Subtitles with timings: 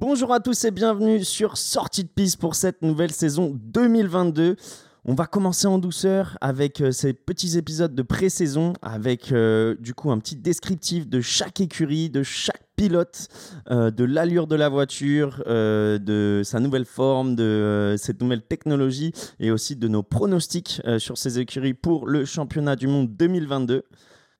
[0.00, 4.56] Bonjour à tous et bienvenue sur Sortie de piste pour cette nouvelle saison 2022.
[5.04, 9.92] On va commencer en douceur avec euh, ces petits épisodes de pré-saison, avec euh, du
[9.92, 13.28] coup un petit descriptif de chaque écurie, de chaque pilote,
[13.70, 19.50] euh, de l'allure de la voiture, de sa nouvelle forme, de cette nouvelle technologie et
[19.50, 23.84] aussi de nos pronostics sur ces écuries pour le championnat du monde 2022.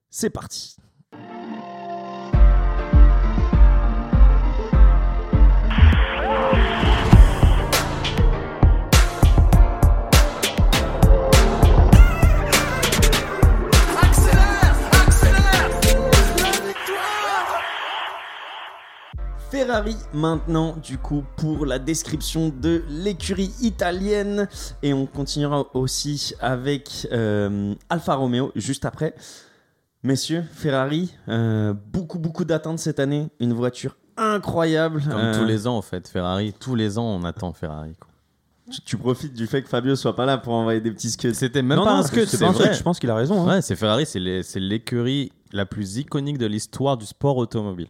[0.09, 0.80] C'est parti.
[19.71, 24.49] Ferrari maintenant du coup pour la description de l'écurie italienne
[24.83, 29.15] et on continuera aussi avec euh, Alfa Romeo juste après.
[30.03, 35.03] Messieurs, Ferrari, euh, beaucoup beaucoup d'attentes cette année, une voiture incroyable.
[35.09, 37.95] Comme Euh, tous les ans, en fait, Ferrari, tous les ans, on attend Ferrari.
[37.95, 38.11] quoi.
[38.73, 41.33] tu, tu profites du fait que Fabio soit pas là pour envoyer des petits scuds.
[41.35, 42.75] C'était même non, pas non, un scud, c'est vrai.
[42.75, 43.43] je pense qu'il a raison.
[43.49, 43.55] hein.
[43.55, 44.19] Ouais, c'est Ferrari, c'est
[44.59, 47.87] l'écurie la plus iconique de l'histoire du sport automobile.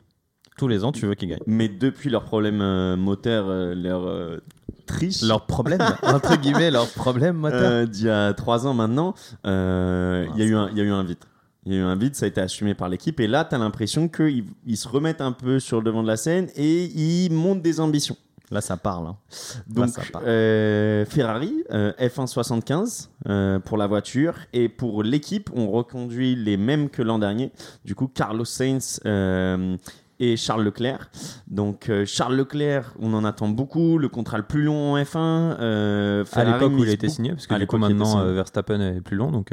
[0.61, 1.39] Tous les ans, tu veux qu'ils gagnent.
[1.47, 4.37] Mais depuis leur problème euh, moteur, euh, leur euh,
[4.85, 5.23] triche.
[5.23, 7.61] Leur problème, entre guillemets, leur problème moteur.
[7.73, 9.15] Euh, d'il y a trois ans maintenant,
[9.47, 11.17] euh, il y, a eu un- il y a eu un vide.
[11.65, 13.19] Il y a eu un vide, ça a été assumé par l'équipe.
[13.21, 16.09] Et là, tu as l'impression qu'ils ils se remettent un peu sur le devant de
[16.09, 18.17] la scène et ils montent des ambitions.
[18.51, 19.07] Là, ça parle.
[19.07, 19.17] hein.
[19.69, 20.23] Donc, ça part.
[20.27, 24.35] euh, Ferrari, euh, F1 75 euh, pour la voiture.
[24.53, 27.51] Et pour l'équipe, on reconduit les mêmes que l'an dernier.
[27.85, 29.01] Du coup, Carlos Sainz
[30.21, 31.11] et Charles Leclerc.
[31.49, 33.99] Donc, euh, Charles Leclerc, on en attend beaucoup.
[33.99, 35.17] Le contrat le plus long en F1.
[35.59, 38.81] euh, À l'époque où il a été signé, parce que du coup maintenant euh, Verstappen
[38.81, 39.53] est plus long, donc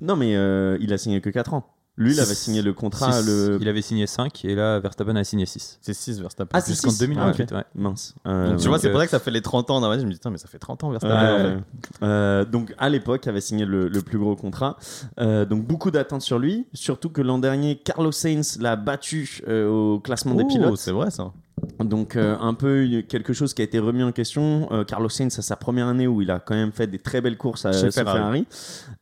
[0.00, 0.32] Non, mais
[0.80, 1.73] il a signé que 4 ans.
[1.96, 3.12] Lui, il avait signé le contrat.
[3.12, 3.58] six- le...
[3.60, 5.78] il avait signé 5 et là Verstappen a signé 6.
[5.80, 6.50] C'est 6 Verstappen.
[6.52, 7.64] Ah, c'est Jusqu'en six 2028, Ah, ouais.
[7.76, 8.14] Mince.
[8.26, 9.80] Euh, Donc, tu vois, c'est pour euh, ça que ça fait les 30 ans.
[9.80, 11.14] Je me dis, putain, mais ça fait 30 ans Verstappen.
[11.14, 11.64] euh, en fait.
[12.02, 14.76] euh, donc à l'époque, avait signé le, le plus gros contrat.
[15.20, 16.66] Euh, donc beaucoup d'attentes sur lui.
[16.72, 20.76] Surtout que l'an dernier, Carlos Sainz l'a battu euh, au classement des Oh, pilotes.
[20.78, 21.30] c'est vrai ça.
[21.78, 24.68] Donc euh, un peu une- quelque chose qui a été remis en question.
[24.72, 27.20] Euh, Carlos Sainz, à sa première année où il a quand même fait des très
[27.20, 28.46] belles courses à Chez Ferrari.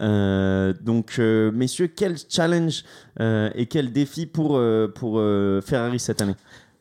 [0.01, 2.85] Euh, donc messieurs, quel challenge
[3.21, 4.61] et quel défi pour,
[4.95, 5.21] pour
[5.65, 6.37] Ferrari cette année?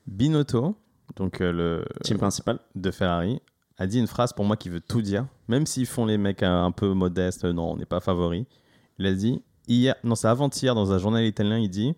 [0.07, 0.75] Binotto,
[1.15, 2.59] donc le Team principal.
[2.75, 3.41] de Ferrari,
[3.77, 5.25] a dit une phrase pour moi qui veut tout dire.
[5.47, 8.45] Même s'ils font les mecs un, peu modestes, non, on n'est pas favori.
[8.99, 11.95] Il a dit hier, non, c'est avant-hier dans un journal italien, il dit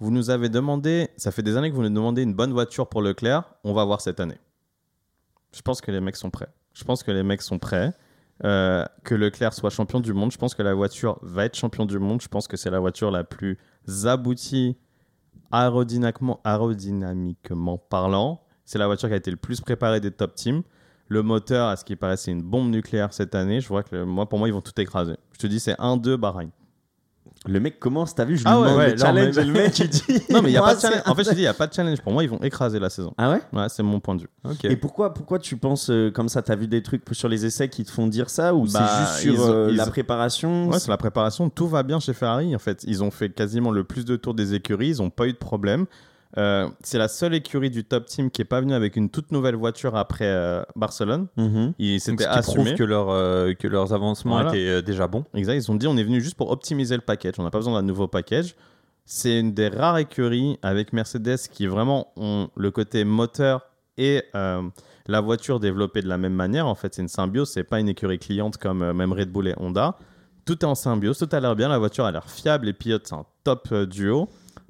[0.00, 2.88] Vous nous avez demandé, ça fait des années que vous nous demandez une bonne voiture
[2.88, 4.38] pour Leclerc, on va voir cette année.
[5.52, 6.48] Je pense que les mecs sont prêts.
[6.72, 7.92] Je pense que les mecs sont prêts.
[8.44, 11.84] Euh, que Leclerc soit champion du monde, je pense que la voiture va être champion
[11.84, 12.22] du monde.
[12.22, 13.58] Je pense que c'est la voiture la plus
[14.04, 14.76] aboutie
[15.50, 16.38] aérodynamiquement,
[17.78, 18.40] parlant.
[18.64, 20.62] C'est la voiture qui a été le plus préparée des top teams.
[21.08, 23.60] Le moteur, à ce qui paraît, c'est une bombe nucléaire cette année.
[23.60, 25.16] Je vois que moi, pour moi, ils vont tout écraser.
[25.32, 26.50] Je te dis, c'est 1-2 Bahreïn.
[27.46, 29.52] Le mec commence, t'as vu, je lui Ah ouais, demande ouais, le challenge et le
[29.52, 30.02] mec il dit.
[30.30, 31.02] Non, mais il y a pas de challenge.
[31.06, 32.00] En fait, je dis, il n'y a pas de challenge.
[32.00, 33.14] Pour moi, ils vont écraser la saison.
[33.16, 34.28] Ah ouais Ouais, c'est mon point de vue.
[34.44, 34.64] Ok.
[34.64, 37.68] Et pourquoi, pourquoi tu penses euh, comme ça T'as vu des trucs sur les essais
[37.68, 40.68] qui te font dire ça ou Bah, c'est juste sur ils euh, ils la préparation
[40.68, 41.48] Ouais, c'est la préparation.
[41.48, 42.54] Tout va bien chez Ferrari.
[42.56, 44.88] En fait, ils ont fait quasiment le plus de tours des écuries.
[44.90, 45.86] Ils n'ont pas eu de problème.
[46.36, 49.32] Euh, c'est la seule écurie du top team qui est pas venue avec une toute
[49.32, 51.28] nouvelle voiture après euh, Barcelone.
[51.36, 51.72] Mhm.
[51.78, 52.74] Ils s'étaient assumés.
[52.74, 54.50] que, leur, euh, que leurs avancements Voilà.
[54.50, 55.24] étaient déjà bons.
[55.34, 57.58] Exact, ils ont dit on est venu juste pour optimiser le package, on n'a pas
[57.58, 58.54] besoin d'un nouveau package.
[59.06, 63.62] C'est une des rares écuries avec Mercedes qui vraiment ont le côté moteur
[63.96, 66.66] et la voiture développée de la même manière.
[66.66, 69.54] En fait, c'est une symbiose, c'est pas une écurie cliente comme même Red Bull et
[69.56, 69.96] Honda.
[70.44, 73.06] Tout est en symbiose, tout a l'air bien, la voiture a l'air fiable, les pilotes
[73.06, 74.28] c'est un top duo.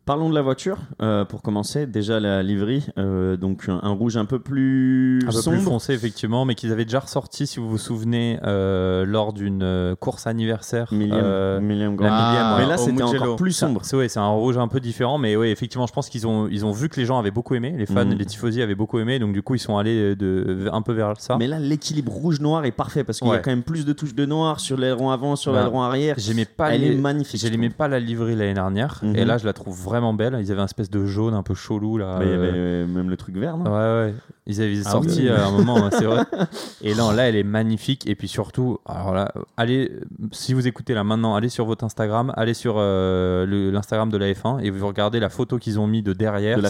[0.08, 1.86] Parlons de la voiture euh, pour commencer.
[1.86, 5.56] Déjà la liverie, euh, donc un, un rouge un peu plus Un peu sombre.
[5.58, 9.94] plus foncé, effectivement, mais qu'ils avaient déjà ressorti, si vous vous souvenez, euh, lors d'une
[10.00, 10.88] course anniversaire.
[10.94, 12.30] Millième, millième la grand.
[12.30, 13.82] millième, mais ouais, là c'était encore plus sombre.
[13.84, 16.48] C'est ouais, c'est un rouge un peu différent, mais oui, effectivement, je pense qu'ils ont,
[16.50, 18.14] ils ont vu que les gens avaient beaucoup aimé, les fans, Mhm.
[18.14, 21.12] les tifosi avaient beaucoup aimé, donc du coup ils sont allés de, un peu vers
[21.18, 21.36] ça.
[21.38, 23.42] Mais là l'équilibre rouge-noir est parfait parce qu'il y a Ouais.
[23.44, 26.14] quand même plus de touches de noir sur l'aileron avant, sur Bah, l'aileron arrière.
[26.16, 27.38] J'aimais pas Elle les- est magnifique.
[27.42, 29.16] J'aimais pas la livrée l'année dernière, Mhm.
[29.16, 30.36] et là je la trouve vraiment belle.
[30.40, 32.16] Ils avaient un espèce de jaune un peu chelou là.
[32.18, 33.64] Mais il y euh, avait euh, même le truc vert, non?
[33.64, 34.14] Ouais, ouais.
[34.50, 35.28] Ils avaient Ah sorti oui.
[35.28, 36.22] à un moment, ouais, c'est vrai.
[36.82, 38.08] Et là, là, elle est magnifique.
[38.08, 39.92] Et puis surtout, alors là, allez,
[40.32, 44.32] si vous écoutez là maintenant, allez sur votre Instagram, allez sur euh, l'Instagram de la
[44.32, 46.60] F1 et vous regardez la photo qu'ils ont mis de derrière.
[46.60, 46.66] de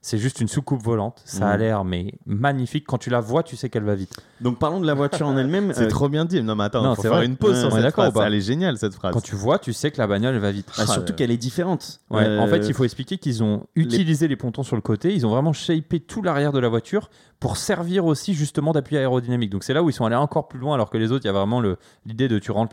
[0.00, 1.20] C'est- juste une soucoupe volante.
[1.24, 1.60] Ça a Mhm.
[1.60, 2.84] l'air mais magnifique.
[2.86, 4.14] Quand tu la vois, tu sais qu'elle va vite.
[4.40, 5.72] Donc parlons de la voiture en elle-même.
[5.74, 6.40] C'est Euh, trop bien dit.
[6.40, 7.26] Non, mais attends, non, faut faire vrai.
[7.26, 8.24] une pause Ouais, sur cette d'accord phrase.
[8.28, 9.12] Elle est géniale cette phrase.
[9.12, 10.66] Quand tu vois, tu sais que la bagnole elle va vite.
[10.68, 11.98] bah, Ah, surtout euh, qu'elle est différente.
[12.10, 14.36] Ouais, Euh, En fait, fait, il faut expliquer qu'ils ont utilisé les...
[14.36, 17.07] pontons sur le côté, ils ont vraiment shapé tout l'arrière de la voiture
[17.40, 19.50] pour servir aussi justement d'appui aérodynamique.
[19.50, 21.28] Donc c'est là où ils sont allés encore plus loin, alors que les autres, il
[21.28, 21.62] y a vraiment
[22.04, 22.72] l'idée de tu rentres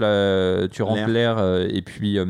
[0.71, 2.25] tu rentres l'air euh, et puis euh,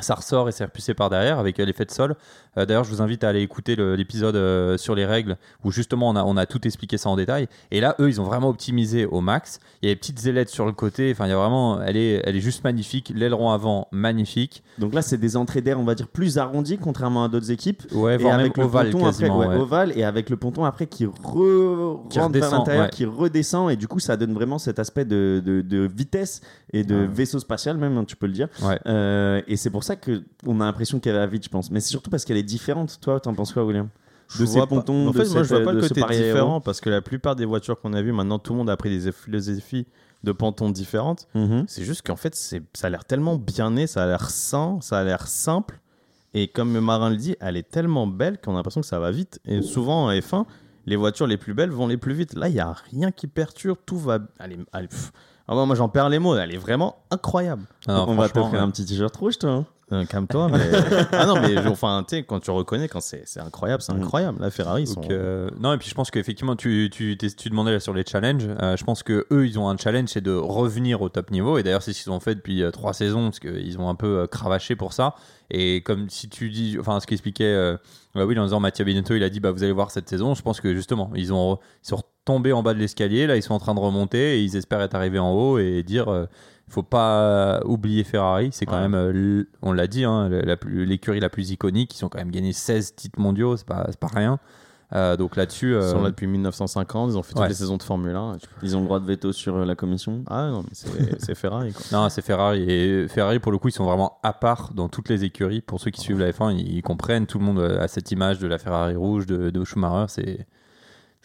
[0.00, 2.16] ça ressort et c'est repoussé par derrière avec euh, l'effet de sol.
[2.56, 6.08] Euh, D'ailleurs, je vous invite à aller écouter l'épisode euh, sur les règles où justement
[6.08, 7.48] on a, on a tout expliqué ça en détail.
[7.70, 9.60] Et là, eux, ils ont vraiment optimisé au max.
[9.82, 11.10] Il y a des petites ailettes sur le côté.
[11.12, 13.12] Enfin, il y a vraiment, elle est, elle est juste magnifique.
[13.14, 14.62] L'aileron avant, magnifique.
[14.78, 17.82] Donc là, c'est des entrées d'air, on va dire, plus arrondies, contrairement à d'autres équipes.
[17.92, 19.56] Ouais, Et voire même avec le ovale ponton après, ouais, ouais.
[19.56, 21.12] ovale, et avec le ponton après qui, re...
[22.10, 22.90] Qui rentre vers redescend, l'intérieur, ouais.
[22.90, 26.40] qui redescend, et du coup, ça donne vraiment cet aspect de, de- de vitesse
[26.72, 28.48] et de vaisseau spatial, même, hein, tu peux le dire.
[28.62, 28.78] Ouais.
[28.86, 31.70] Euh, et c'est pour ça qu'on a l'impression qu'elle va vite, je pense.
[31.70, 32.98] Mais c'est surtout parce qu'elle est différente.
[33.00, 33.88] Toi, t'en penses quoi, William?
[34.28, 36.02] Je de ces vois pas- pontons, En de fait, moi, je vois pas le côté
[36.02, 38.76] différent parce que la plupart des voitures qu'on a vues, maintenant, tout le monde a
[38.76, 39.86] pris des philosophie
[40.24, 41.28] de pontons différentes.
[41.34, 41.64] Mhm.
[41.68, 44.98] C'est juste qu'en fait, ça a l'air tellement bien né, ça a l'air sain, ça
[44.98, 45.78] a l'air simple.
[46.32, 49.10] Et comme Marin le dit, elle est tellement belle qu'on a l'impression que ça va
[49.10, 49.38] vite.
[49.44, 50.46] Et souvent en F1,
[50.86, 52.34] les voitures les plus belles vont les plus vite.
[52.34, 54.18] Là, il n'y a rien qui perturbe, tout va.
[54.40, 55.12] Elle- pff.
[55.46, 57.62] Ah ouais, moi, j'en perds les mots, elle est vraiment incroyable.
[57.86, 59.50] Ah non, On va franchement, t'offrir un petit t-shirt rouge, toi.
[59.50, 59.66] hein.
[59.92, 60.58] Euh, Calme-toi, mais.
[61.12, 64.02] ah non, mais enfin, tu sais, quand tu reconnais, quand c'est incroyable, c'est Mm.
[64.02, 64.38] incroyable.
[64.40, 65.00] La Ferrari, sont.
[65.00, 68.02] Donc, euh, non, et puis je pense qu'effectivement, tu, tu, tu demandais là sur les
[68.04, 68.48] challenges.
[68.62, 71.58] euh, je pense que eux, ils ont un challenge, c'est de revenir au top niveau.
[71.58, 73.94] Et d'ailleurs, c'est ce qu'ils ont fait depuis euh, trois saisons, parce qu'ils ont un
[73.94, 75.14] peu cravaché pour ça.
[75.50, 77.74] Et comme si tu dis, enfin, ce qu'expliquait
[78.14, 80.34] bah oui, en disant Mathieu Binotto, il a dit, bah, vous allez voir cette saison.
[80.34, 83.26] Je pense que justement, ils, ont, ils sont tombés en bas de l'escalier.
[83.26, 85.82] Là, ils sont en train de remonter et ils espèrent être arrivés en haut et
[85.82, 86.26] dire.
[86.68, 88.88] Euh, faut pas oublier Ferrari, c'est quand Ouais.
[88.88, 91.98] même, euh, on l'a dit, hein, la l'écurie la plus iconique.
[91.98, 94.38] Ils ont quand même gagné 16 titres mondiaux, c'est pas, pas rien.
[94.94, 97.78] Euh, donc là-dessus, Ils euh, sont là depuis 1950, ils ont fait toutes les saisons
[97.78, 98.36] de Formule 1.
[98.40, 100.22] Tu peux- Ils ont le droit de veto sur euh, la commission.
[100.28, 100.70] Ah non, mais
[101.18, 101.82] c'est Ferrari, quoi.
[101.90, 102.62] non, c'est Ferrari.
[102.70, 105.62] Et Ferrari, pour le coup, ils sont vraiment à part dans toutes les écuries.
[105.62, 107.26] Pour ceux qui suivent la F1, ils, comprennent.
[107.26, 110.04] Tout le monde a cette image de la Ferrari rouge de, de Schumacher.
[110.08, 110.46] C'est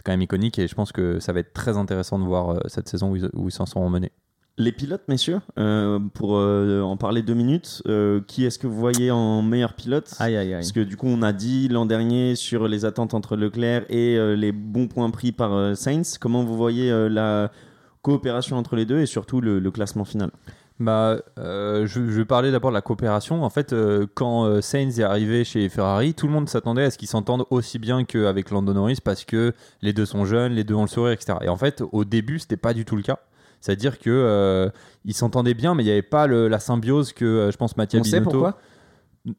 [0.03, 2.59] quand même iconique et je pense que ça va être très intéressant de voir euh,
[2.67, 4.13] cette saison où ils où ils s'en sont menés.
[4.59, 8.77] Les pilotes, messieurs, euh, pour euh, en parler deux minutes, euh, qui est-ce que vous
[8.77, 10.13] voyez en meilleur pilote?
[10.19, 10.59] Aïe, aïe, aïe.
[10.59, 14.17] Parce que du coup, on a dit l'an dernier sur les attentes entre Leclerc et
[14.35, 16.17] les bons points pris par Sainz.
[16.17, 17.51] Comment vous voyez la
[18.01, 20.29] coopération entre les deux et surtout le, le classement final?
[20.79, 23.43] Bah, euh, je, je vais parler d'abord de la coopération.
[23.43, 26.91] En fait, euh, quand euh, Sainz est arrivé chez Ferrari, tout le monde s'attendait à
[26.91, 30.63] ce qu'ils s'entendent aussi bien qu'avec Lando Norris parce que les deux sont jeunes, les
[30.63, 31.37] deux ont le sourire, etc.
[31.41, 33.19] Et en fait, au début, c'était pas du tout le cas.
[33.61, 34.69] C'est-à-dire que euh,
[35.05, 37.75] ils s'entendaient bien, mais il n'y avait pas le- la symbiose que euh, je pense
[37.77, 38.31] Mathieu On sait Binotto.
[38.31, 38.57] pourquoi?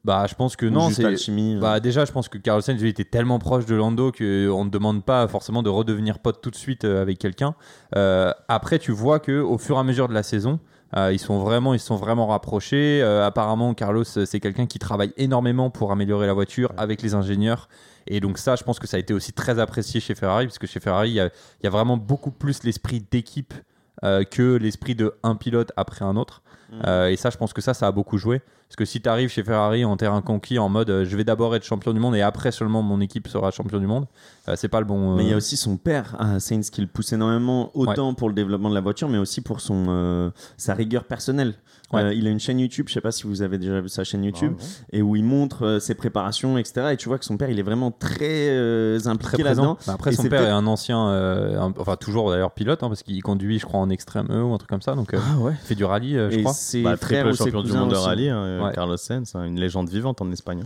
[0.05, 0.89] Bah, je pense que Ou non.
[0.89, 1.59] juste C'est euh.
[1.59, 4.69] bah déjà, je pense que Carlos Sainz lui, était tellement proche de Lando qu'on ne
[4.69, 7.55] demande pas forcément de redevenir pote tout de suite euh, avec quelqu'un.
[7.95, 10.59] Euh, après, tu vois que au fur et à mesure de la saison,
[10.95, 13.01] euh, ils sont vraiment, ils se sont vraiment rapprochés.
[13.01, 17.15] Euh, apparemment, Carlos, euh, c'est quelqu'un qui travaille énormément pour améliorer la voiture avec les
[17.15, 17.67] ingénieurs.
[18.07, 20.59] Et donc ça, je pense que ça a été aussi très apprécié chez Ferrari, parce
[20.59, 23.61] que chez Ferrari, il y a, il y a vraiment beaucoup plus l'esprit d'équipe euh,
[24.01, 26.41] que l'esprit de un pilote après un autre.
[26.71, 26.81] Mhm.
[26.87, 28.41] Euh, et ça, je pense que ça, ça a beaucoup joué.
[28.71, 31.25] Parce que si tu arrives chez Ferrari en terrain conquis, en mode euh, je vais
[31.25, 34.05] d'abord être champion du monde et après seulement mon équipe sera champion du monde,
[34.47, 35.17] euh, c'est pas le bon.
[35.17, 38.13] Mais il y a euh, aussi son père, ah, Sainz, qui le pousse énormément, autant
[38.13, 41.55] pour le développement de la voiture, mais aussi pour son, euh, sa rigueur personnelle.
[41.91, 42.03] Ouais.
[42.03, 44.05] Euh, il a une chaîne YouTube, je sais pas si vous avez déjà vu sa
[44.05, 44.63] chaîne YouTube, Ah,
[44.93, 46.91] et où il montre euh, ses préparations, etc.
[46.93, 49.77] Et tu vois que son père, il est vraiment très euh, très impliqué là-dedans.
[49.85, 52.87] Bah, après, Et son père est un ancien, euh, un- enfin toujours d'ailleurs pilote, hein,
[52.87, 54.95] parce qu'il conduit, je crois, en extrême E ou un truc comme ça.
[54.95, 55.51] Donc, euh, Ah ouais.
[55.61, 56.53] il fait du rallye, euh, je Et crois.
[56.53, 58.73] ses Bah, frères ou ses champion du monde de rallye, hein, Ouais.
[58.73, 60.63] Carlos Sainz, hein, une légende vivante en Espagne.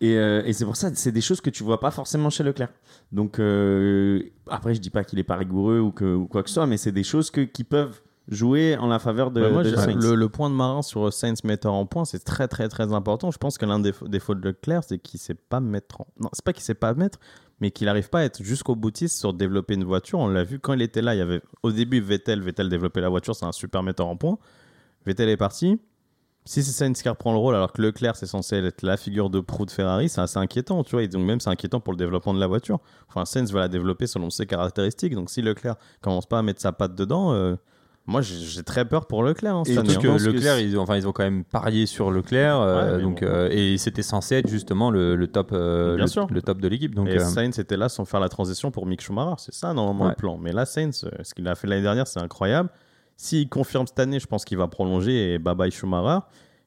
[0.00, 2.44] Et, euh, et c'est pour ça, c'est des choses que tu vois pas forcément chez
[2.44, 2.68] Leclerc.
[3.10, 6.48] Donc euh, après, je dis pas qu'il est pas rigoureux ou, que, ou quoi que
[6.48, 9.62] ce soit, mais c'est des choses que, qui peuvent jouer en la faveur de, moi,
[9.64, 9.96] de Sainz.
[9.96, 13.30] le, le point de Marin sur Sainz metteur en point, c'est très très très important.
[13.30, 16.06] Je pense que l'un des défauts défauts de Leclerc, c'est qu'il sait pas mettre en...
[16.20, 17.18] Non, c'est pas qu'il sait pas mettre,
[17.60, 20.18] mais qu'il n'arrive pas à être jusqu'au boutiste sur développer une voiture.
[20.20, 21.14] On l'a vu quand il était là.
[21.14, 24.16] Il y avait au début Vettel, Vettel développait la voiture, c'est un super metteur en
[24.16, 24.38] point.
[25.06, 25.80] Vettel est parti.
[26.48, 29.28] Si c'est Sainz qui reprend le rôle, alors que Leclerc c'est censé être la figure
[29.28, 31.02] de proue de Ferrari, c'est assez inquiétant, tu vois.
[31.02, 32.78] Et donc même c'est inquiétant pour le développement de la voiture.
[33.08, 35.14] Enfin, Sainz va la développer selon ses caractéristiques.
[35.14, 37.56] Donc si Leclerc commence pas à mettre sa patte dedans, euh,
[38.06, 39.56] moi j'ai très peur pour Leclerc.
[39.56, 40.30] hein, Et cette tout année, ce hein.
[40.30, 43.20] que- Leclerc, ils ont, enfin, ils ont quand même parié sur Leclerc, euh, Ouais, donc,
[43.20, 43.26] bon.
[43.28, 46.26] euh, et c'était censé être justement le, le top, euh, Bien le, sûr.
[46.30, 46.94] le top de l'équipe.
[46.94, 49.34] Donc, et Sainz était là sans faire la transition pour Mick Schumacher.
[49.36, 50.10] C'est ça, normalement, Ouais.
[50.12, 50.38] le plan.
[50.38, 52.70] Mais là, Sainz, ce qu'il a fait l'année dernière, c'est incroyable.
[53.20, 56.20] S'il confirme cette année, je pense qu'il va prolonger et bye bye Schumacher.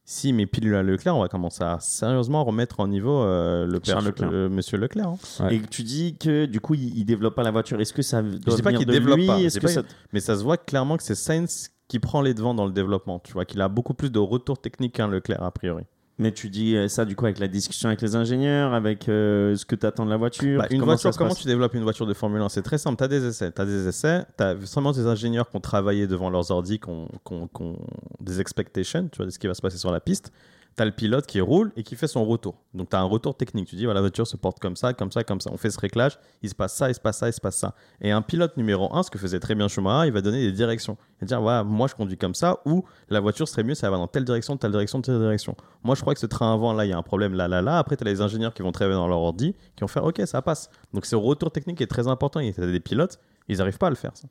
[0.03, 3.79] S'il met pile à Leclerc, on va commencer à sérieusement remettre en niveau euh, le
[3.79, 4.29] père Leclerc.
[4.33, 5.07] euh, monsieur Leclerc.
[5.07, 5.17] hein.
[5.45, 5.55] Ouais.
[5.55, 7.79] Et tu dis que du coup, il, il développe pas la voiture.
[7.79, 9.27] Est-ce que ça doit dis pas venir qu'il de développe lui?
[9.27, 11.69] pas, je Est-ce dis que pas- ça- Mais ça se voit clairement que c'est Sainz
[11.87, 13.19] qui prend les devants dans le développement.
[13.19, 15.83] Tu vois qu'il a beaucoup plus de retours techniques qu'un Leclerc, a priori.
[16.21, 19.55] Mais tu dis euh, ça du coup avec la discussion avec les ingénieurs, avec euh,
[19.55, 20.59] ce que tu attends de la voiture.
[20.59, 22.95] Bah, une comment voiture, comment tu développes une voiture de Formule 1 C'est très simple.
[22.97, 23.51] Tu as des essais.
[23.51, 24.23] Tu as des essais.
[24.37, 27.47] Tu as seulement des ingénieurs qui ont travaillé devant leurs ordi, qui ont, qui ont-
[27.47, 27.75] qui ont
[28.19, 30.31] des expectations, tu vois, de ce qui va se passer sur la piste.
[30.77, 32.63] Tu as le pilote qui roule et qui fait son retour.
[32.73, 33.67] Donc tu as un retour technique.
[33.67, 35.49] Tu dis, voilà, la voiture se porte comme ça, comme ça, comme ça.
[35.51, 36.17] On fait ce réglage.
[36.41, 37.75] Il se passe ça, il se passe ça, il se passe ça.
[37.99, 40.53] Et un pilote numéro 1, ce que faisait très bien Schumacher, il va donner des
[40.53, 40.97] directions.
[41.17, 43.89] Il va dire, voilà, moi je conduis comme ça, ou la voiture serait mieux, ça
[43.89, 45.55] va dans telle direction, telle direction, telle direction.
[45.83, 47.61] Moi je crois que ce train avant, là, il y a un problème là, là,
[47.61, 47.77] là.
[47.77, 50.21] Après, tu as les ingénieurs qui vont travailler dans leur ordi, qui vont faire, ok,
[50.25, 50.69] ça passe.
[50.93, 52.39] Donc ce retour technique est très important.
[52.39, 54.11] Il y a des pilotes, ils n'arrivent pas à le faire.
[54.13, 54.27] Ça.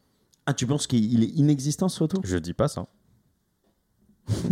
[0.46, 2.22] Ah, tu penses qu'il est inexistant ce retour?
[2.24, 2.86] Je dis pas ça.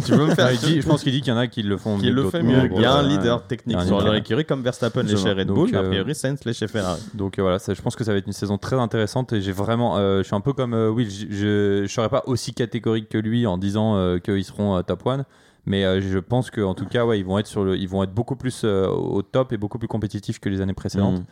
[0.05, 1.47] Tu veux me faire Ouais, il dit- je pense qu'il dit qu'il y en a
[1.47, 2.53] qui le font qui mieux le que fait d'autres.
[2.53, 2.73] mieux.
[2.73, 4.07] En Il y a un leader technique un sur leader.
[4.07, 5.33] leur écurie comme Verstappen Je les chez.
[5.33, 7.01] Red Donc, Bull, a euh, priori Sainz les chez Ferrari.
[7.15, 9.41] Donc euh, voilà, ça- je pense que ça va être une saison très intéressante et
[9.41, 12.23] j'ai vraiment, euh, je suis un peu comme euh, Will, je, je, je serais pas
[12.27, 15.25] aussi catégorique que lui en disant euh, qu'ils seront euh, top 1,
[15.67, 18.03] mais euh, je pense qu'en tout cas, ouais, ils vont être sur le, ils vont
[18.03, 21.23] être beaucoup plus euh, au top et beaucoup plus compétitifs que les années précédentes.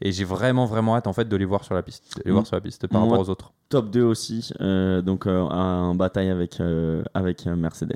[0.00, 2.32] Et j'ai vraiment vraiment hâte en fait de les voir sur la piste, de les
[2.32, 3.52] voir sur la piste par Moi- rapport aux autres.
[3.68, 7.92] Top 2 aussi, euh, donc euh, en bataille avec, euh, avec euh, Mercedes.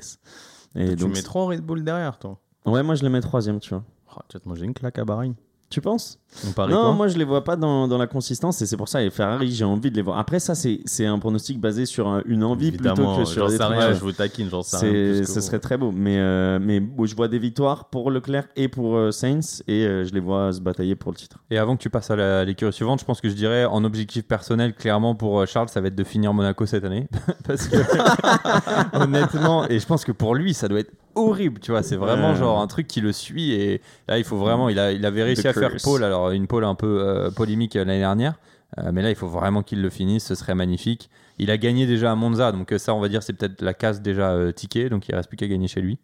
[0.75, 2.37] Et tu donc, mets trop Red Bull derrière, toi.
[2.65, 3.83] Ouais, moi je les mets troisième, tu vois.
[4.15, 5.33] Oh, tu vas te manger une claque à Bahreïn.
[5.69, 6.17] Tu penses?
[6.47, 6.91] On parie Non, quoi?
[6.93, 9.51] moi je les vois pas dans, dans la consistance et c'est pour ça, et Ferrari,
[9.51, 10.17] j'ai envie de les voir.
[10.17, 13.43] Après, ça, c'est c'est un pronostic basé sur un- une envie plutôt Évidemment, que sur
[13.45, 15.23] j'en des sais rien, je vous taquine, j'en sais rien.
[15.25, 15.41] Ce vous.
[15.41, 15.91] serait très beau.
[15.91, 19.85] Mais, euh, mais bon, je vois des victoires pour Leclerc et pour euh, Sainz et
[19.85, 21.37] euh, je les vois se batailler pour le titre.
[21.51, 23.65] Et avant que tu passes à la- à l'écurie suivante, je pense que je dirais
[23.65, 27.07] en objectif personnel, clairement pour euh, Charles, ça va être de finir Monaco cette année.
[27.47, 27.77] Parce que
[28.93, 31.83] honnêtement, et je pense que pour lui, ça doit être horrible, tu vois.
[31.83, 34.69] C'est vraiment genre un truc qui le suit et là, il faut vraiment.
[34.69, 37.31] Il, a, il avait réussi The à faire pole, alors une pole un peu euh,
[37.31, 38.39] polémique euh, l'année dernière.
[38.77, 41.09] Euh, mais là, il faut vraiment qu'il le finisse, ce serait magnifique.
[41.39, 44.01] Il a gagné déjà à Monza, donc ça, on va dire, c'est peut-être la case
[44.01, 45.97] déjà euh, ticket, donc il reste plus qu'à gagner chez lui.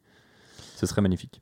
[0.75, 1.41] Ce serait magnifique.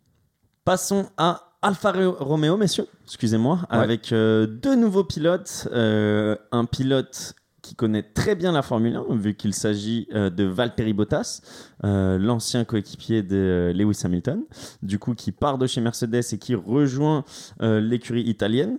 [0.65, 3.77] Passons à Alfa Ro- Romeo, messieurs, excusez-moi, Ouais.
[3.77, 5.67] avec euh, deux nouveaux pilotes.
[5.71, 10.43] Euh, un pilote qui connaît très bien la Formule 1, vu qu'il s'agit euh, de
[10.43, 11.41] Valtteri Bottas,
[11.85, 14.43] euh, l'ancien coéquipier de euh, Lewis Hamilton,
[14.83, 17.23] du coup qui part de chez Mercedes et qui rejoint
[17.61, 18.77] l'écurie italienne.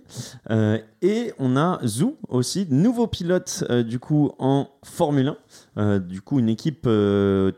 [1.01, 5.37] Et on a Zhou aussi, nouveau pilote du coup en Formule 1,
[5.77, 6.87] Euh, du coup une équipe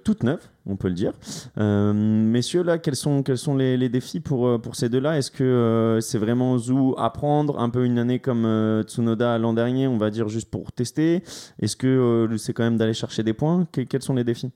[0.04, 1.14] toute neuve, on peut le dire.
[1.58, 5.18] Euh, messieurs, là, quels sont, quels sont les, les défis pour, euh, pour ces deux-là?
[5.18, 9.38] Est-ce que euh, c'est vraiment Zou à prendre Un peu une année comme euh, Tsunoda
[9.38, 11.24] l'an dernier, on va dire juste pour tester?
[11.60, 13.66] Est-ce que euh, c'est quand même d'aller chercher des points?
[13.72, 14.52] Que- Quels sont les défis?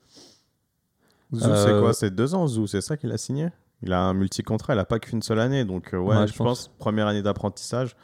[1.34, 1.92] Zou, Euh, c'est quoi?
[1.94, 3.48] C'est deux ans, Zou, c'est ça qu'il a signé?
[3.82, 5.64] Il a un multi-contrat, il a pas qu'une seule année.
[5.64, 6.66] Donc, euh, ouais, Ouais, je, je pense.
[6.68, 6.70] pense.
[6.78, 7.96] première année d'apprentissage,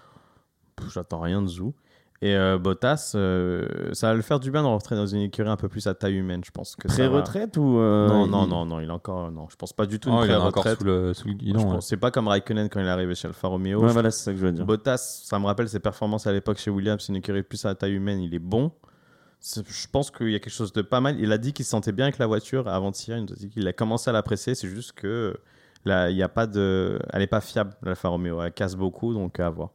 [0.92, 1.74] j'attends rien de Zou.
[2.20, 5.48] Et euh, Bottas, euh, ça va le faire du bien de rentrer dans une écurie
[5.48, 6.74] un peu plus à taille humaine, je pense.
[6.84, 9.30] va- Pré-retraite ou euh, Non, non, il- non, non, il est encore.
[9.30, 11.34] Non, je pense pas du tout Oh, une il a encore sous le, sous le
[11.34, 11.74] guidon.
[11.74, 11.80] ouais.
[11.80, 13.80] C'est pas comme Raikkonen quand il est arrivé chez Alfa Romeo.
[13.80, 14.66] Ouais, Je- voilà, c'est ça que je veux dire.
[14.66, 17.74] Bottas, ça me rappelle ses performances à l'époque chez Williams, c'est une écurie plus à
[17.76, 18.72] taille humaine, il est bon.
[19.40, 21.20] Je pense qu'il y a quelque chose de pas mal.
[21.20, 23.16] Il a dit qu'il se sentait bien avec la voiture avant-hier.
[23.18, 24.56] Il nous a dit qu'il a commencé à l'apprécier.
[24.56, 25.36] C'est juste que
[25.84, 28.42] là, il y a pas de, elle est pas fiable l'Alfa Romeo.
[28.42, 29.70] Elle casse beaucoup, donc à voir.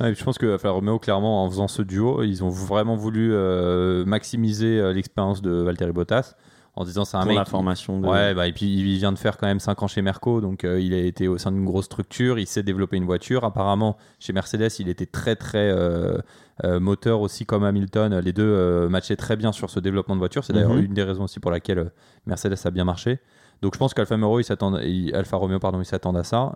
[0.00, 3.30] Ouais, je pense que Alfa Romeo, clairement, en faisant ce duo, ils ont vraiment voulu
[3.32, 6.34] euh, maximiser euh, l'expérience de Valtteri Bottas
[6.78, 7.38] en disant c'est un pour mec.
[7.38, 8.00] la formation.
[8.00, 8.06] De...
[8.06, 10.64] Ouais, bah, et puis il vient de faire quand même 5 ans chez Merco, donc
[10.64, 13.44] euh, il a été au sein d'une grosse structure, il sait développer une voiture.
[13.44, 16.18] Apparemment, chez Mercedes, il était très très euh,
[16.64, 18.18] euh, moteur aussi comme Hamilton.
[18.18, 20.44] Les deux matchaient très bien sur ce développement de voiture.
[20.44, 20.84] C'est d'ailleurs Mhm.
[20.84, 21.90] une des raisons aussi pour laquelle
[22.26, 23.20] Mercedes a bien marché.
[23.62, 26.52] Donc je pense qu'Alfa Romeo, ils s'attendent, ils- Alfa Romeo, pardon, ils s'attendent à ça.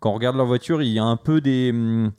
[0.00, 2.10] Quand on regarde leur voiture, il y a un peu des, hum,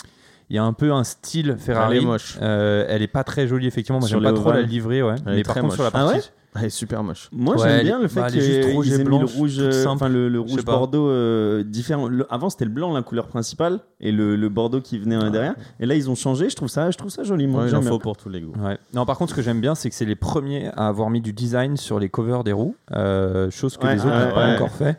[0.50, 1.98] il y a un peu un style Ferrari.
[1.98, 2.38] Elle est moche.
[2.42, 4.00] Euh, elle est pas très jolie effectivement.
[4.00, 5.16] Moi j'aime pas trop la livrée, ouais.
[5.26, 5.90] Elle est Mais par très contre sur la.
[5.90, 6.24] Ah partie, ouais
[6.56, 7.30] Elle est super moche.
[7.32, 9.72] Moi, Ouais, j'aime bien le fait bah, est juste rouge et mis le rouge, euh,
[9.72, 9.90] simple.
[9.96, 12.08] enfin le, le rouge bordeaux euh, différent.
[12.08, 15.30] Le- avant, c'était le blanc la couleur principale et le, le bordeaux qui venait euh,
[15.30, 15.56] derrière.
[15.80, 16.50] Et là, ils ont changé.
[16.50, 17.46] Je trouve ça, je trouve ça joli.
[17.46, 17.90] Moi, Ouais, il j'aime en bien.
[17.92, 18.54] faut pour tous les goûts.
[18.60, 18.78] Ouais.
[18.96, 21.22] Non, par contre, ce que j'aime bien, c'est que c'est les premiers à avoir mis
[21.22, 24.34] du design sur les covers des roues, euh, chose que Ouais, les autres ouais, n'ont
[24.34, 24.56] pas ouais.
[24.56, 24.98] encore fait.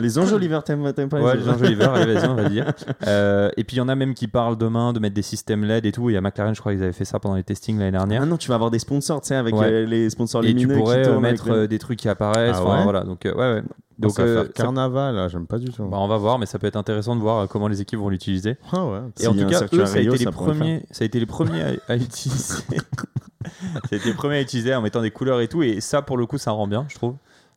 [0.00, 2.66] Les enjoliveurs, t'aimes t'aimes pas Ouais, les les enjoliveurs, vas-y, on va dire.
[3.06, 5.64] Euh, et puis il y en a même qui parlent demain de mettre des systèmes
[5.64, 6.10] LED et tout.
[6.10, 8.22] Il y a McLaren, je crois qu'ils avaient fait ça pendant les testings l'année dernière.
[8.22, 9.86] Ah non, tu vas avoir des sponsors, tu sais, avec Ouais.
[9.86, 12.56] les sponsors et lumineux avec mettre les- euh, des trucs qui apparaissent.
[12.58, 13.00] Ah ouais voilà.
[13.04, 13.62] Donc, euh, ouais, ouais.
[13.98, 15.84] Donc, ça va euh, faire ça- carnaval, là, j'aime pas du tout.
[15.84, 18.08] bah, on va voir, mais ça peut être intéressant de voir comment les équipes vont
[18.10, 18.56] l'utiliser.
[18.72, 19.00] Ah ouais.
[19.20, 21.18] Et en tout cas, eux, ça a, Rio, été les ça premiers, ça a été
[21.18, 22.62] les premiers à, à utiliser.
[22.76, 25.62] ça a été les premiers à utiliser en mettant des couleurs et tout.
[25.62, 27.14] Et ça, pour le coup, ça rend bien, je trouve.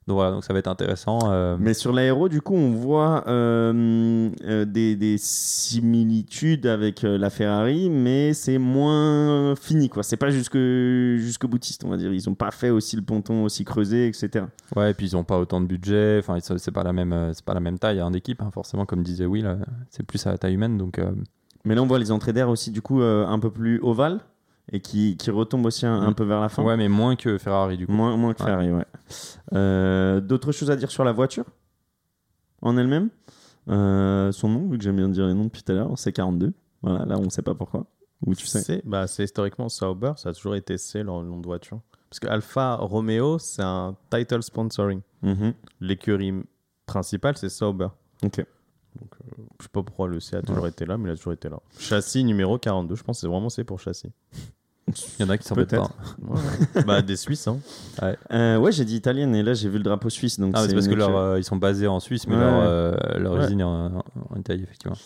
[0.07, 1.19] Donc voilà, donc ça va être intéressant.
[1.31, 7.29] euh, Mais sur l'aéro, du coup, on voit euh, euh, des, des similitudes avec la
[7.29, 10.01] Ferrari, mais c'est moins fini, quoi.
[10.03, 12.11] C'est pas jusque, jusque boutiste, on va dire.
[12.13, 14.45] Ils ont pas fait aussi le ponton aussi creusé, etc.
[14.75, 16.17] Ouais, et puis ils ont pas autant de budget.
[16.19, 18.41] Enfin, c'est pas la même, c'est pas la même taille hein, d'équipe.
[18.41, 19.57] hein, forcément, comme disait Will,
[19.91, 20.77] c'est plus à la taille humaine.
[20.77, 21.11] Donc euh,
[21.63, 24.19] Mais là, on voit les entrées d'air aussi, du coup, un peu plus ovales
[24.71, 26.15] et qui, qui retombent aussi un, un Mm.
[26.15, 26.63] peu vers la fin.
[26.63, 27.93] ouais, mais moins que Ferrari du coup.
[27.93, 28.49] Moins, moins que Ouais.
[28.49, 28.85] Ferrari, ouais.
[29.53, 31.45] Euh, D'autres choses à dire sur la voiture?
[32.61, 33.09] En elle-même?
[33.69, 36.11] Euh, Son nom, vu que j'aime bien dire les noms depuis tout à l'heure, c'est
[36.13, 36.53] 42.
[36.81, 37.85] Voilà, là, on sait pas pourquoi.
[38.25, 41.39] Ou tu sais C'est bah, c'est historiquement Sauber, ça a toujours été C, leur nom
[41.39, 41.79] de voiture.
[42.09, 45.01] Parce que Alfa Romeo, c'est un title sponsoring.
[45.23, 45.53] Mhm.
[45.79, 46.33] L'écurie
[46.85, 47.87] principale, c'est Sauber.
[48.23, 48.45] Ok.
[48.99, 51.15] Donc, euh, je sais pas pourquoi le C a toujours été là, mais il a
[51.15, 51.57] toujours été là.
[51.79, 54.11] Châssis numéro 42, je pense que c'est vraiment C pour châssis.
[55.19, 55.89] Il y en a qui Peut-être.
[55.89, 55.95] pas.
[56.21, 56.83] Ouais.
[56.85, 57.59] bah, des Suisses, hein.
[58.33, 60.39] Euh, ouais, j'ai dit italienne et là, j'ai vu le drapeau suisse.
[60.39, 62.41] Donc Ah, c'est parce que leur, euh, ils sont basés en Suisse, mais Ouais.
[62.41, 63.45] leur, euh, leur Ouais.
[63.45, 63.97] usine est en,
[64.29, 64.97] en Italie, effectivement.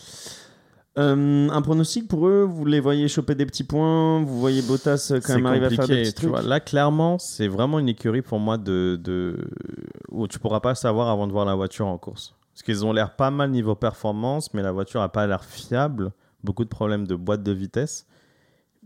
[0.98, 2.42] Euh, un pronostic pour eux?
[2.50, 4.22] Vous les voyez choper des petits points?
[4.22, 6.40] Vous voyez Bottas quand même arriver à faire des petits trucs vois.
[6.42, 9.36] Là, clairement, c'est vraiment une écurie pour moi de, de...
[10.10, 12.34] où tu pourras pas savoir avant de voir la voiture en course.
[12.56, 16.10] Parce qu'ils ont l'air pas mal niveau performance, mais la voiture a pas l'air fiable.
[16.42, 18.06] Beaucoup de problèmes de boîte de vitesse.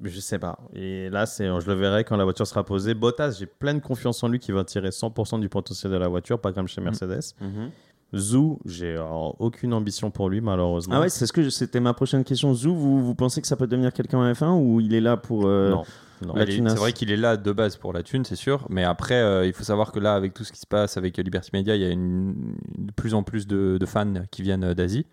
[0.03, 0.59] Je sais pas.
[0.75, 2.95] Et là, c'est, je le verrai quand la voiture sera posée.
[2.95, 6.41] Bottas, j'ai pleine confiance en lui qui va tirer 100% du potentiel de la voiture,
[6.41, 7.37] pas comme chez Mercedes.
[7.41, 7.71] Mhm.
[8.15, 9.05] Zou, j'ai euh,
[9.39, 10.97] aucune ambition pour lui, malheureusement.
[10.97, 12.53] Ah ouais, c'est ce que c'était ma prochaine question.
[12.55, 15.17] Zou, vous, vous pensez que ça peut devenir quelqu'un en F1 ou il est là
[15.17, 15.85] pour euh, Non.
[16.23, 18.67] C'est vrai qu'il est là de base pour la thune, c'est sûr.
[18.69, 21.17] Mais après, euh, il faut savoir que là, avec tout ce qui se passe avec
[21.17, 24.75] Liberty Media, il y a une, de plus en plus de, de fans qui viennent
[24.75, 25.07] d'Asie.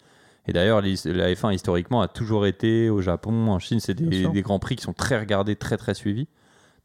[0.47, 3.79] Et d'ailleurs, la F1 historiquement a toujours été au Japon, en Chine.
[3.79, 6.27] C'est des, des grands prix qui sont très regardés, très très suivis.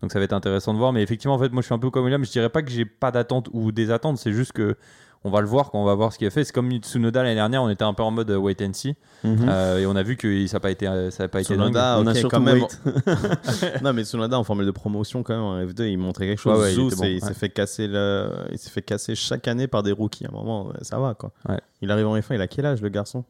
[0.02, 0.92] Donc ça va être intéressant de voir.
[0.92, 2.24] Mais effectivement, en fait, moi je suis un peu comme William.
[2.24, 4.18] Je dirais pas que j'ai pas d'attente ou des attentes.
[4.18, 4.76] C'est juste que
[5.24, 6.44] on va le voir quand on va voir ce qu'il a fait.
[6.44, 7.62] C'est comme Tsunoda l'année dernière.
[7.62, 8.94] On était un peu en mode euh, wait and see.
[9.24, 9.46] Mhm.
[9.48, 11.66] Euh, et on a vu que ça n'a pas été, ça a pas été dingue.
[11.68, 12.62] Tsunoda, On a surtout quand même.
[12.62, 13.80] wait.
[13.82, 16.58] non, mais Tsunoda en formule de promotion quand même en F2, il montrait quelque chose.
[16.58, 17.34] Ouais, ouais, il Zou, il s'est ouais.
[17.34, 20.26] fait casser le, il s'est fait casser chaque année par des rookies.
[20.26, 21.30] À un moment, ça va quoi.
[21.48, 21.60] Ouais.
[21.82, 23.24] Il arrive en F1, il a quel âge le garçon?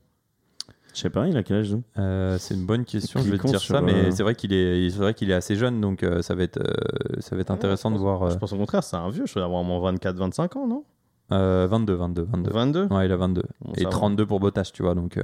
[0.94, 1.82] Je sais pas, il a quel âge Zou?
[1.98, 4.52] Euh, c'est une bonne question, je vais te dire ça, mais euh, c'est vrai qu'il
[4.52, 7.40] est, c'est vrai qu'il est assez jeune, donc euh, ça va être, euh, ça va
[7.40, 8.22] être intéressant de voir.
[8.24, 9.24] euh, Je pense au contraire, c'est un vieux.
[9.26, 10.84] Je dois avoir au moins 24-25 ans, non?
[11.32, 12.50] Euh, 22, 22, 22.
[12.50, 13.90] 22 Ouais, il a 22 Bon, et ça va.
[13.90, 15.16] 32 pour Bottas, tu vois, donc.
[15.16, 15.22] euh,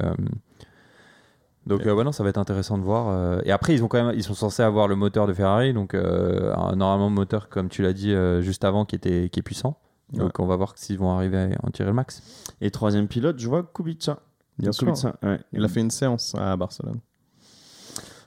[1.66, 3.09] Donc euh, ouais, non, ça va être intéressant de voir.
[3.09, 5.73] euh, Et après, ils ont quand même, ils sont censés avoir le moteur de Ferrari,
[5.75, 9.40] donc euh, un- normalement moteur comme tu l'as dit euh, juste avant qui était, qui
[9.40, 9.79] est puissant.
[10.14, 12.23] Donc on va voir s'ils vont arriver à en tirer le max.
[12.62, 14.21] Et troisième pilote, je vois Kubica.
[14.59, 14.87] Bien sûr.
[14.87, 15.38] Kubica, ouais.
[15.53, 17.01] Il a fait une séance à Barcelone.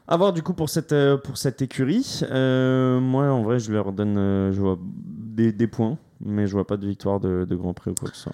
[0.07, 2.19] À voir du coup pour cette, pour cette écurie.
[2.29, 6.65] Euh, moi, en vrai, je leur donne je vois des, des points, mais je vois
[6.67, 8.33] pas de victoire de, de Grand Prix ou quoi que ce soit.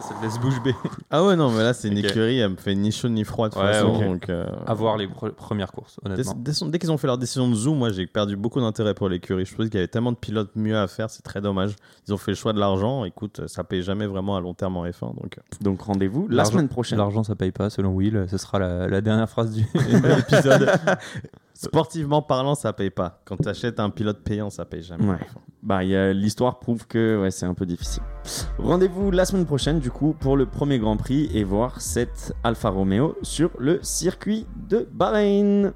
[0.00, 0.74] Ça te laisse bouche bée.
[1.10, 2.04] Ah ouais, non, mais là, c'est une Ok.
[2.04, 3.88] écurie, elle me fait ni chaud ni froid de toute Ouais, façon.
[3.88, 4.00] ok.
[4.04, 6.34] Donc, euh, À voir les pre- premières courses, Dès, honnêtement.
[6.38, 9.08] dès- dès qu'ils ont fait leur décision de Zoom, moi j'ai perdu beaucoup d'intérêt pour
[9.08, 9.44] l'écurie.
[9.44, 11.74] Je trouve qu'il y avait tellement de pilotes mieux à faire, c'est très dommage.
[12.06, 13.04] Ils ont fait le choix de l'argent.
[13.04, 15.14] Écoute, ça paye jamais vraiment à long terme en F1.
[15.20, 16.96] Donc, euh, Donc rendez-vous la L'argent- semaine prochaine.
[16.98, 18.26] L'argent, ça paye pas, selon Will.
[18.30, 20.70] Ce sera la, la dernière phrase du de l'épisode.
[21.60, 23.20] Sportivement parlant, ça paye pas.
[23.24, 25.06] Quand tu achètes un pilote payant, ça paye jamais.
[25.06, 25.18] Ouais.
[25.62, 28.02] Bah, l'histoire prouve que ouais, c'est un peu difficile.
[28.58, 32.70] Rendez-vous la semaine prochaine, du coup, pour le premier Grand Prix et voir cette Alfa
[32.70, 35.74] Romeo sur le circuit de Bahreïn.